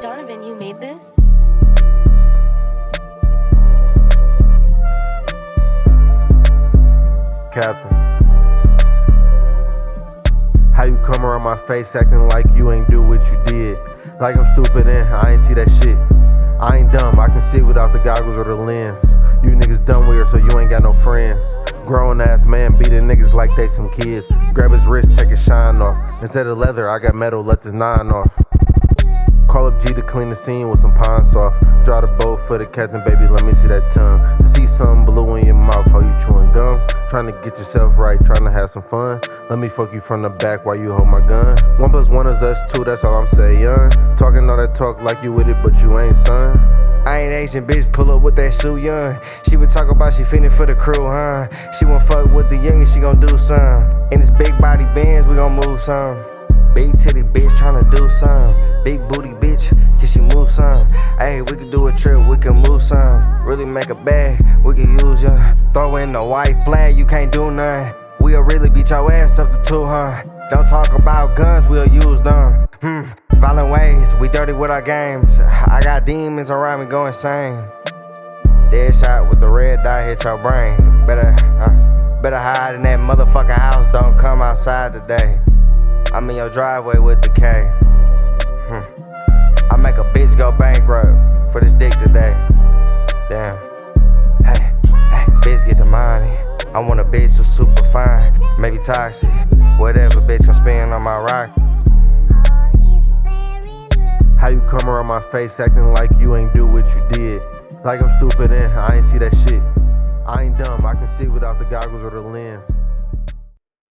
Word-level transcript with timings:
Kevin, 0.00 0.42
you 0.42 0.54
made 0.54 0.80
this? 0.80 1.12
Captain. 7.52 7.90
How 10.74 10.84
you 10.84 10.96
come 10.96 11.26
around 11.26 11.42
my 11.42 11.56
face 11.66 11.94
acting 11.96 12.28
like 12.28 12.46
you 12.54 12.70
ain't 12.70 12.88
do 12.88 13.06
what 13.08 13.20
you 13.30 13.42
did? 13.44 13.78
Like 14.20 14.36
I'm 14.36 14.44
stupid 14.44 14.86
and 14.86 15.08
I 15.14 15.32
ain't 15.32 15.40
see 15.40 15.54
that 15.54 15.68
shit. 15.82 15.98
I 16.60 16.78
ain't 16.78 16.92
dumb, 16.92 17.18
I 17.18 17.28
can 17.28 17.42
see 17.42 17.62
without 17.62 17.92
the 17.92 17.98
goggles 17.98 18.36
or 18.36 18.44
the 18.44 18.54
lens. 18.54 19.16
You 19.42 19.50
niggas 19.50 19.84
dumb 19.84 20.08
weird, 20.08 20.28
so 20.28 20.36
you 20.36 20.58
ain't 20.58 20.70
got 20.70 20.82
no 20.82 20.92
friends. 20.92 21.42
Grown 21.84 22.20
ass 22.20 22.46
man 22.46 22.78
beating 22.78 23.04
niggas 23.04 23.32
like 23.32 23.50
they 23.56 23.68
some 23.68 23.90
kids. 23.90 24.26
Grab 24.54 24.70
his 24.70 24.86
wrist, 24.86 25.18
take 25.18 25.28
his 25.28 25.42
shine 25.42 25.82
off. 25.82 26.22
Instead 26.22 26.46
of 26.46 26.56
leather, 26.56 26.88
I 26.88 26.98
got 26.98 27.14
metal, 27.14 27.42
let 27.42 27.62
this 27.62 27.72
nine 27.72 28.10
off. 28.12 28.49
Call 29.50 29.66
up 29.66 29.82
G 29.82 29.92
to 29.94 30.02
clean 30.02 30.28
the 30.28 30.36
scene 30.36 30.68
with 30.68 30.78
some 30.78 30.94
pine 30.94 31.24
soft. 31.24 31.60
Draw 31.84 32.02
the 32.02 32.06
boat 32.20 32.38
for 32.46 32.56
the 32.56 32.64
captain, 32.64 33.02
baby, 33.02 33.26
let 33.26 33.44
me 33.44 33.52
see 33.52 33.66
that 33.66 33.90
tongue. 33.90 34.20
I 34.40 34.46
see 34.46 34.64
something 34.64 35.04
blue 35.04 35.34
in 35.34 35.44
your 35.44 35.56
mouth, 35.56 35.90
how 35.90 35.98
you 35.98 36.14
chewing 36.24 36.52
gum. 36.54 36.78
Trying 37.08 37.26
to 37.26 37.32
get 37.32 37.58
yourself 37.58 37.98
right, 37.98 38.24
trying 38.24 38.44
to 38.44 38.52
have 38.52 38.70
some 38.70 38.84
fun. 38.84 39.20
Let 39.50 39.58
me 39.58 39.68
fuck 39.68 39.92
you 39.92 40.00
from 40.00 40.22
the 40.22 40.30
back 40.30 40.64
while 40.64 40.76
you 40.76 40.92
hold 40.92 41.08
my 41.08 41.18
gun. 41.18 41.56
One 41.80 41.90
plus 41.90 42.08
one 42.08 42.28
is 42.28 42.44
us 42.44 42.60
two, 42.72 42.84
that's 42.84 43.02
all 43.02 43.18
I'm 43.18 43.26
saying. 43.26 43.90
Talking 44.16 44.48
all 44.48 44.56
that 44.56 44.76
talk 44.76 45.02
like 45.02 45.20
you 45.24 45.32
with 45.32 45.48
it, 45.48 45.56
but 45.64 45.74
you 45.82 45.98
ain't 45.98 46.14
son. 46.14 46.56
I 47.04 47.22
ain't 47.22 47.32
Asian 47.32 47.66
bitch, 47.66 47.92
pull 47.92 48.08
up 48.12 48.22
with 48.22 48.36
that 48.36 48.54
shoe 48.54 48.76
young. 48.76 49.18
She 49.48 49.56
would 49.56 49.70
talk 49.70 49.90
about 49.90 50.12
she 50.12 50.22
feeling 50.22 50.50
for 50.50 50.64
the 50.64 50.76
crew, 50.76 51.08
huh? 51.08 51.48
She 51.72 51.86
won't 51.86 52.04
fuck 52.04 52.30
with 52.30 52.50
the 52.50 52.56
youngin', 52.56 52.86
she 52.86 53.00
gon' 53.00 53.18
do 53.18 53.36
some. 53.36 53.90
In 54.12 54.20
this 54.20 54.30
big 54.30 54.56
body 54.60 54.84
bands, 54.94 55.26
we 55.26 55.34
gon' 55.34 55.58
move 55.66 55.80
some. 55.80 56.39
Big 56.74 56.96
titty 56.98 57.22
bitch 57.22 57.50
tryna 57.58 57.88
do 57.94 58.08
some. 58.08 58.54
Big 58.84 59.00
booty 59.10 59.30
bitch, 59.30 59.70
can 59.98 60.06
she 60.06 60.20
move 60.20 60.48
some? 60.48 60.88
Hey, 61.18 61.42
we 61.42 61.56
can 61.56 61.70
do 61.70 61.88
a 61.88 61.92
trip, 61.92 62.18
we 62.28 62.38
can 62.38 62.62
move 62.68 62.82
some. 62.82 63.44
Really 63.44 63.64
make 63.64 63.90
a 63.90 63.94
bag, 63.94 64.40
we 64.64 64.74
can 64.74 64.98
use 64.98 65.22
ya. 65.22 65.54
Throw 65.74 65.96
in 65.96 66.12
the 66.12 66.22
white 66.22 66.62
flag, 66.64 66.96
you 66.96 67.06
can't 67.06 67.32
do 67.32 67.50
nothing. 67.50 67.94
We'll 68.20 68.42
really 68.42 68.70
beat 68.70 68.90
your 68.90 69.10
ass 69.10 69.38
up 69.38 69.50
to 69.50 69.62
two, 69.62 69.84
huh? 69.84 70.22
Don't 70.50 70.66
talk 70.66 70.92
about 70.92 71.36
guns, 71.36 71.68
we'll 71.68 71.88
use 71.88 72.22
them. 72.22 72.66
Hmm, 72.80 73.02
violent 73.38 73.70
ways, 73.70 74.14
we 74.20 74.28
dirty 74.28 74.52
with 74.52 74.70
our 74.70 74.82
games. 74.82 75.38
I 75.40 75.80
got 75.82 76.06
demons 76.06 76.50
around 76.50 76.80
me 76.80 76.86
go 76.86 77.06
insane. 77.06 77.58
Dead 78.70 78.94
shot 78.94 79.28
with 79.28 79.40
the 79.40 79.50
red 79.50 79.82
dot 79.82 80.04
hit 80.06 80.22
your 80.24 80.38
brain. 80.38 80.76
Better, 81.06 81.34
uh, 81.58 82.20
better 82.22 82.38
hide 82.38 82.74
in 82.74 82.82
that 82.82 82.98
motherfucking 83.00 83.50
house, 83.50 83.86
don't 83.88 84.16
come 84.16 84.40
outside 84.42 84.92
today. 84.92 85.40
I'm 86.12 86.28
in 86.28 86.34
your 86.34 86.48
driveway 86.48 86.98
with 86.98 87.22
the 87.22 87.28
K. 87.28 87.70
Hmm. 88.68 89.72
I 89.72 89.76
make 89.76 89.96
a 89.96 90.04
bitch 90.12 90.36
go 90.36 90.50
bankrupt 90.58 91.52
for 91.52 91.60
this 91.60 91.72
dick 91.72 91.92
today. 91.92 92.34
Damn. 93.28 93.54
Hey, 94.42 94.74
hey, 94.90 95.26
bitch 95.38 95.64
get 95.64 95.78
the 95.78 95.86
money. 95.86 96.34
I 96.74 96.80
want 96.80 96.98
a 96.98 97.04
bitch 97.04 97.36
who's 97.36 97.46
super 97.46 97.84
fine, 97.84 98.32
maybe 98.58 98.78
toxic. 98.84 99.30
Whatever 99.78 100.20
bitch 100.20 100.44
can 100.44 100.54
spin 100.54 100.90
on 100.90 101.00
my 101.02 101.18
rock. 101.18 101.56
How 104.40 104.48
you 104.48 104.60
come 104.62 104.90
around 104.90 105.06
my 105.06 105.20
face 105.20 105.60
acting 105.60 105.92
like 105.92 106.10
you 106.18 106.34
ain't 106.34 106.52
do 106.52 106.66
what 106.72 106.92
you 106.92 107.08
did? 107.10 107.44
Like 107.84 108.02
I'm 108.02 108.08
stupid 108.08 108.50
and 108.50 108.72
I 108.72 108.96
ain't 108.96 109.04
see 109.04 109.18
that 109.18 109.32
shit. 109.46 109.62
I 110.26 110.42
ain't 110.42 110.58
dumb, 110.58 110.84
I 110.84 110.94
can 110.94 111.06
see 111.06 111.28
without 111.28 111.60
the 111.60 111.66
goggles 111.66 112.02
or 112.02 112.10
the 112.10 112.20
lens. 112.20 112.68